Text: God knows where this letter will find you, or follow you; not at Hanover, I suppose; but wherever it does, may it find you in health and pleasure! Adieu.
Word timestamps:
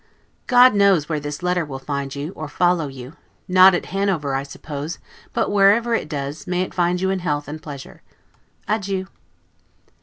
God 0.47 0.73
knows 0.73 1.07
where 1.07 1.19
this 1.19 1.43
letter 1.43 1.63
will 1.63 1.77
find 1.77 2.15
you, 2.15 2.31
or 2.31 2.47
follow 2.47 2.87
you; 2.87 3.17
not 3.47 3.75
at 3.75 3.85
Hanover, 3.93 4.33
I 4.33 4.41
suppose; 4.41 4.97
but 5.31 5.51
wherever 5.51 5.93
it 5.93 6.09
does, 6.09 6.47
may 6.47 6.63
it 6.63 6.73
find 6.73 6.99
you 6.99 7.11
in 7.11 7.19
health 7.19 7.47
and 7.47 7.61
pleasure! 7.61 8.01
Adieu. 8.67 9.05